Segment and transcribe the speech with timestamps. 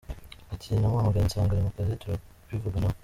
[0.53, 2.97] Ati “Namuhamagaye nsanga ari mu kazi, turabivuganaho.